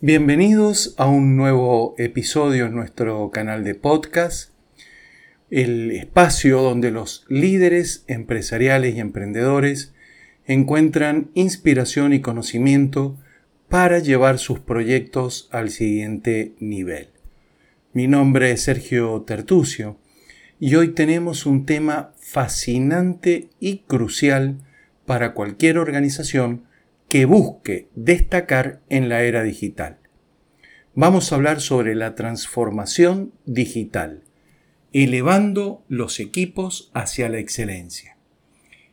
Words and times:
Bienvenidos 0.00 0.94
a 0.96 1.08
un 1.08 1.36
nuevo 1.36 1.96
episodio 1.98 2.66
en 2.66 2.74
nuestro 2.76 3.32
canal 3.32 3.64
de 3.64 3.74
podcast, 3.74 4.52
el 5.50 5.90
espacio 5.90 6.62
donde 6.62 6.92
los 6.92 7.24
líderes 7.28 8.04
empresariales 8.06 8.94
y 8.94 9.00
emprendedores 9.00 9.92
encuentran 10.46 11.32
inspiración 11.34 12.12
y 12.12 12.20
conocimiento 12.20 13.18
para 13.68 13.98
llevar 13.98 14.38
sus 14.38 14.60
proyectos 14.60 15.48
al 15.50 15.68
siguiente 15.70 16.54
nivel. 16.60 17.08
Mi 17.92 18.06
nombre 18.06 18.52
es 18.52 18.62
Sergio 18.62 19.22
Tertucio 19.22 19.98
y 20.60 20.76
hoy 20.76 20.94
tenemos 20.94 21.44
un 21.44 21.66
tema 21.66 22.12
fascinante 22.20 23.50
y 23.58 23.78
crucial 23.78 24.58
para 25.06 25.34
cualquier 25.34 25.76
organización 25.76 26.67
que 27.08 27.24
busque 27.24 27.88
destacar 27.94 28.82
en 28.90 29.08
la 29.08 29.22
era 29.22 29.42
digital. 29.42 29.98
Vamos 30.94 31.32
a 31.32 31.36
hablar 31.36 31.60
sobre 31.60 31.94
la 31.94 32.14
transformación 32.14 33.32
digital, 33.46 34.24
elevando 34.92 35.84
los 35.88 36.20
equipos 36.20 36.90
hacia 36.92 37.28
la 37.28 37.38
excelencia. 37.38 38.16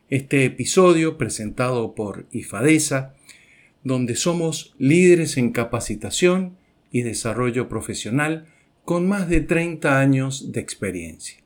Este 0.08 0.44
episodio 0.44 1.18
presentado 1.18 1.94
por 1.94 2.26
IFADESA, 2.30 3.14
donde 3.84 4.16
somos 4.16 4.74
líderes 4.78 5.36
en 5.36 5.50
capacitación 5.50 6.56
y 6.90 7.02
desarrollo 7.02 7.68
profesional 7.68 8.46
con 8.84 9.06
más 9.06 9.28
de 9.28 9.40
30 9.42 10.00
años 10.00 10.52
de 10.52 10.60
experiencia. 10.60 11.42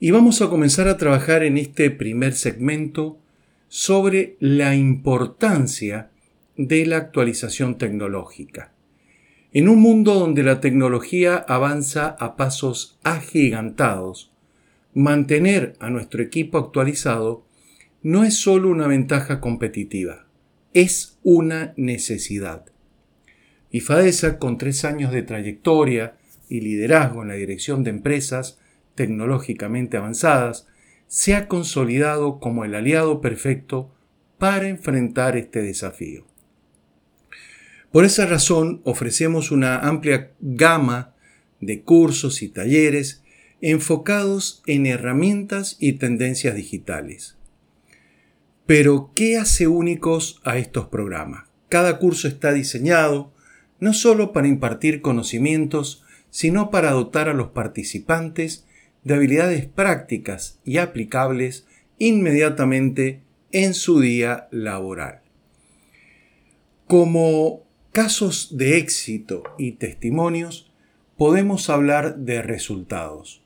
Y 0.00 0.10
vamos 0.10 0.42
a 0.42 0.48
comenzar 0.48 0.88
a 0.88 0.96
trabajar 0.96 1.44
en 1.44 1.58
este 1.58 1.90
primer 1.90 2.32
segmento 2.32 3.18
sobre 3.68 4.36
la 4.40 4.74
importancia 4.74 6.10
de 6.56 6.86
la 6.86 6.98
actualización 6.98 7.78
tecnológica. 7.78 8.72
En 9.52 9.68
un 9.68 9.80
mundo 9.80 10.14
donde 10.14 10.42
la 10.42 10.60
tecnología 10.60 11.36
avanza 11.36 12.08
a 12.18 12.36
pasos 12.36 12.98
agigantados, 13.04 14.32
mantener 14.94 15.74
a 15.80 15.90
nuestro 15.90 16.22
equipo 16.22 16.58
actualizado 16.58 17.46
no 18.02 18.24
es 18.24 18.36
solo 18.36 18.68
una 18.68 18.86
ventaja 18.86 19.40
competitiva, 19.40 20.26
es 20.72 21.18
una 21.22 21.72
necesidad. 21.76 22.66
Y 23.70 23.80
FADESA, 23.80 24.38
con 24.38 24.58
tres 24.58 24.84
años 24.84 25.12
de 25.12 25.22
trayectoria 25.22 26.16
y 26.48 26.60
liderazgo 26.60 27.22
en 27.22 27.28
la 27.28 27.34
dirección 27.34 27.82
de 27.82 27.90
empresas 27.90 28.58
tecnológicamente 28.94 29.96
avanzadas, 29.96 30.68
se 31.06 31.34
ha 31.34 31.48
consolidado 31.48 32.40
como 32.40 32.64
el 32.64 32.74
aliado 32.74 33.20
perfecto 33.20 33.94
para 34.38 34.68
enfrentar 34.68 35.36
este 35.36 35.62
desafío. 35.62 36.26
Por 37.92 38.04
esa 38.04 38.26
razón 38.26 38.80
ofrecemos 38.84 39.50
una 39.50 39.78
amplia 39.78 40.32
gama 40.40 41.14
de 41.60 41.82
cursos 41.82 42.42
y 42.42 42.48
talleres 42.48 43.22
enfocados 43.60 44.62
en 44.66 44.86
herramientas 44.86 45.76
y 45.78 45.94
tendencias 45.94 46.54
digitales. 46.54 47.36
Pero, 48.66 49.12
¿qué 49.14 49.36
hace 49.36 49.68
únicos 49.68 50.40
a 50.44 50.58
estos 50.58 50.88
programas? 50.88 51.44
Cada 51.68 51.98
curso 51.98 52.28
está 52.28 52.52
diseñado 52.52 53.32
no 53.80 53.92
solo 53.92 54.32
para 54.32 54.48
impartir 54.48 55.00
conocimientos, 55.00 56.02
sino 56.30 56.70
para 56.70 56.90
dotar 56.90 57.28
a 57.28 57.34
los 57.34 57.48
participantes 57.48 58.66
de 59.04 59.14
habilidades 59.14 59.66
prácticas 59.66 60.58
y 60.64 60.78
aplicables 60.78 61.66
inmediatamente 61.98 63.22
en 63.52 63.74
su 63.74 64.00
día 64.00 64.48
laboral. 64.50 65.20
Como 66.86 67.62
casos 67.92 68.56
de 68.56 68.78
éxito 68.78 69.44
y 69.58 69.72
testimonios, 69.72 70.72
podemos 71.16 71.70
hablar 71.70 72.16
de 72.16 72.42
resultados. 72.42 73.42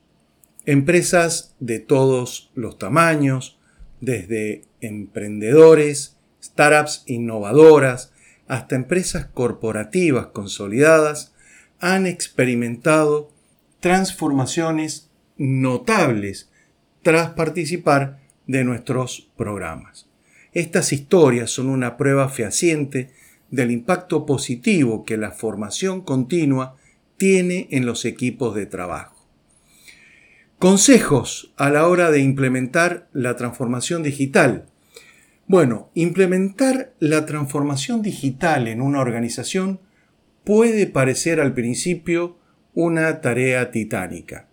Empresas 0.65 1.55
de 1.59 1.79
todos 1.79 2.51
los 2.55 2.77
tamaños, 2.77 3.59
desde 4.01 4.63
emprendedores, 4.81 6.17
startups 6.43 7.03
innovadoras, 7.05 8.11
hasta 8.47 8.75
empresas 8.75 9.27
corporativas 9.27 10.27
consolidadas, 10.27 11.33
han 11.79 12.07
experimentado 12.07 13.31
transformaciones 13.79 15.08
notables 15.39 16.51
tras 17.01 17.29
participar 17.29 18.19
de 18.45 18.63
nuestros 18.63 19.31
programas. 19.37 20.07
Estas 20.53 20.91
historias 20.91 21.49
son 21.49 21.69
una 21.69 21.97
prueba 21.97 22.29
fehaciente 22.29 23.11
del 23.49 23.71
impacto 23.71 24.25
positivo 24.25 25.05
que 25.05 25.17
la 25.17 25.31
formación 25.31 26.01
continua 26.01 26.75
tiene 27.17 27.67
en 27.71 27.85
los 27.85 28.05
equipos 28.05 28.53
de 28.53 28.65
trabajo. 28.65 29.15
Consejos 30.57 31.53
a 31.55 31.69
la 31.69 31.87
hora 31.87 32.11
de 32.11 32.19
implementar 32.19 33.07
la 33.13 33.37
transformación 33.37 34.03
digital. 34.03 34.65
Bueno, 35.47 35.89
implementar 35.93 36.93
la 36.99 37.25
transformación 37.25 38.01
digital 38.01 38.67
en 38.67 38.81
una 38.81 38.99
organización 38.99 39.79
puede 40.43 40.85
parecer 40.85 41.39
al 41.39 41.53
principio 41.53 42.37
una 42.73 43.21
tarea 43.21 43.71
titánica 43.71 44.48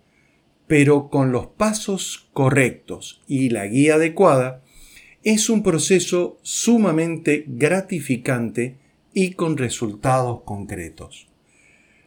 pero 0.67 1.09
con 1.09 1.31
los 1.31 1.47
pasos 1.47 2.29
correctos 2.33 3.23
y 3.27 3.49
la 3.49 3.65
guía 3.67 3.95
adecuada, 3.95 4.63
es 5.23 5.49
un 5.49 5.63
proceso 5.63 6.39
sumamente 6.41 7.45
gratificante 7.47 8.77
y 9.13 9.31
con 9.31 9.57
resultados 9.57 10.43
concretos. 10.43 11.27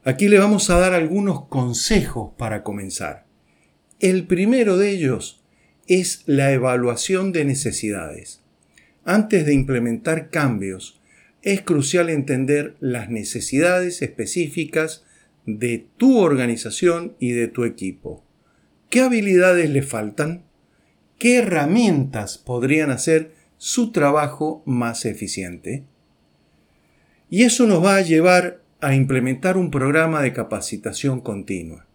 Aquí 0.04 0.28
le 0.28 0.38
vamos 0.38 0.70
a 0.70 0.78
dar 0.78 0.94
algunos 0.94 1.46
consejos 1.46 2.32
para 2.38 2.62
comenzar. 2.62 3.26
El 3.98 4.26
primero 4.26 4.78
de 4.78 4.90
ellos 4.90 5.42
es 5.86 6.22
la 6.26 6.52
evaluación 6.52 7.32
de 7.32 7.44
necesidades. 7.44 8.42
Antes 9.04 9.44
de 9.44 9.54
implementar 9.54 10.30
cambios, 10.30 11.00
es 11.42 11.62
crucial 11.62 12.10
entender 12.10 12.76
las 12.80 13.10
necesidades 13.10 14.02
específicas 14.02 15.04
de 15.46 15.86
tu 15.96 16.18
organización 16.18 17.16
y 17.18 17.32
de 17.32 17.48
tu 17.48 17.64
equipo. 17.64 18.24
¿Qué 18.90 19.02
habilidades 19.02 19.70
le 19.70 19.82
faltan? 19.82 20.42
¿Qué 21.16 21.38
herramientas 21.38 22.38
podrían 22.38 22.90
hacer 22.90 23.32
su 23.56 23.92
trabajo 23.92 24.64
más 24.66 25.04
eficiente? 25.04 25.84
Y 27.28 27.44
eso 27.44 27.68
nos 27.68 27.84
va 27.84 27.94
a 27.94 28.00
llevar 28.00 28.62
a 28.80 28.96
implementar 28.96 29.56
un 29.56 29.70
programa 29.70 30.22
de 30.22 30.32
capacitación 30.32 31.20
continua. 31.20 31.86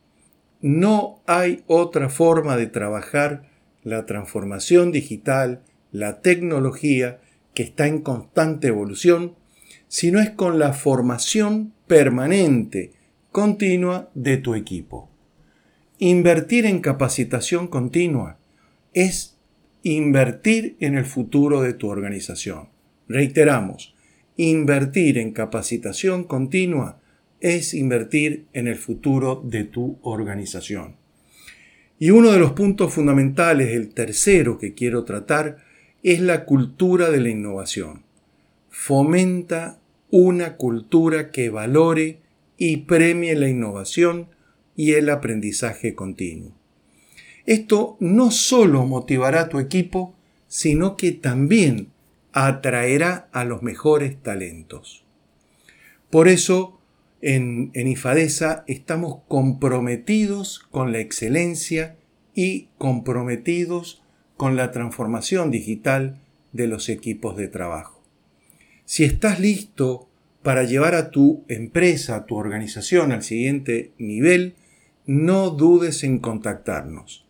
No 0.62 1.22
hay 1.28 1.66
otra 1.68 2.08
forma 2.08 2.56
de 2.56 2.68
trabajar 2.68 3.44
la 3.84 4.06
transformación 4.06 4.94
digital, 4.94 5.64
la 5.92 6.22
tecnología, 6.22 7.20
que 7.54 7.64
está 7.64 7.88
en 7.88 8.04
constante 8.04 8.70
evolución, 8.70 9.36
sino 9.90 10.22
es 10.22 10.30
con 10.30 10.60
la 10.60 10.72
formación 10.72 11.74
permanente, 11.88 12.94
continua 13.34 14.10
de 14.14 14.38
tu 14.38 14.56
equipo. 14.56 15.10
Invertir 16.00 16.66
en 16.66 16.82
capacitación 16.82 17.68
continua 17.68 18.38
es 18.94 19.38
invertir 19.82 20.76
en 20.82 20.98
el 20.98 21.06
futuro 21.06 21.62
de 21.62 21.74
tu 21.74 21.88
organización. 21.88 22.68
Reiteramos, 23.08 23.96
invertir 24.36 25.18
en 25.18 25.32
capacitación 25.32 26.26
continua 26.26 27.00
es 27.40 27.74
invertir 27.74 28.46
en 28.52 28.68
el 28.68 28.76
futuro 28.76 29.42
de 29.46 29.64
tu 29.64 29.98
organización. 30.02 30.98
Y 31.98 32.10
uno 32.10 32.32
de 32.34 32.40
los 32.40 32.52
puntos 32.52 32.94
fundamentales, 32.94 33.70
el 33.70 33.94
tercero 33.94 34.58
que 34.58 34.74
quiero 34.74 35.06
tratar, 35.06 35.60
es 36.04 36.20
la 36.20 36.44
cultura 36.44 37.10
de 37.10 37.22
la 37.22 37.30
innovación. 37.30 38.04
Fomenta 38.70 39.80
una 40.12 40.58
cultura 40.58 41.32
que 41.32 41.50
valore 41.50 42.20
y 42.58 42.78
premie 42.78 43.34
la 43.36 43.48
innovación 43.48 44.35
y 44.76 44.94
el 44.94 45.10
aprendizaje 45.10 45.96
continuo. 45.96 46.52
Esto 47.46 47.98
no 48.00 48.32
solo 48.32 48.86
motivará 48.86 49.42
a 49.42 49.50
tu 49.50 49.60
equipo, 49.60 50.16
sino 50.48 50.98
que 50.98 51.12
también 51.12 51.90
atraerá 52.34 53.30
a 53.32 53.46
los 53.46 53.62
mejores 53.62 54.22
talentos. 54.22 55.06
Por 56.10 56.28
eso, 56.28 56.80
en, 57.22 57.72
en 57.74 57.88
IFADESA 57.88 58.64
estamos 58.68 59.22
comprometidos 59.28 60.60
con 60.72 60.92
la 60.92 61.00
excelencia 61.00 61.96
y 62.34 62.68
comprometidos 62.78 64.04
con 64.38 64.56
la 64.56 64.72
transformación 64.72 65.52
digital 65.52 66.20
de 66.52 66.68
los 66.68 66.90
equipos 66.90 67.38
de 67.38 67.48
trabajo. 67.48 68.04
Si 68.86 69.04
estás 69.04 69.40
listo 69.40 70.08
para 70.44 70.64
llevar 70.64 70.94
a 70.94 71.10
tu 71.10 71.44
empresa, 71.48 72.16
a 72.16 72.26
tu 72.26 72.36
organización 72.36 73.12
al 73.12 73.24
siguiente 73.24 73.92
nivel, 73.98 74.56
no 75.06 75.50
dudes 75.50 76.04
en 76.04 76.20
contactarnos. 76.20 77.28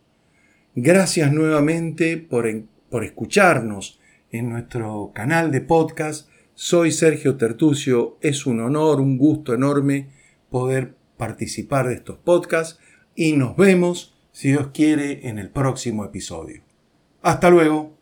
Gracias 0.74 1.32
nuevamente 1.32 2.16
por, 2.16 2.46
por 2.90 3.04
escucharnos 3.04 4.00
en 4.30 4.50
nuestro 4.50 5.12
canal 5.14 5.50
de 5.50 5.60
podcast 5.60 6.28
Soy 6.54 6.90
Sergio 6.90 7.36
Tertucio, 7.36 8.16
es 8.20 8.46
un 8.46 8.60
honor, 8.60 9.00
un 9.00 9.18
gusto 9.18 9.54
enorme 9.54 10.08
poder 10.50 10.94
participar 11.16 11.88
de 11.88 11.94
estos 11.94 12.18
podcasts 12.18 12.80
y 13.14 13.32
nos 13.32 13.56
vemos, 13.56 14.16
si 14.32 14.48
Dios 14.48 14.68
quiere, 14.72 15.28
en 15.28 15.38
el 15.38 15.50
próximo 15.50 16.04
episodio. 16.04 16.62
Hasta 17.22 17.50
luego. 17.50 17.95